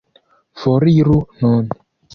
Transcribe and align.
Foriru 0.61 1.19
nun. 1.39 1.65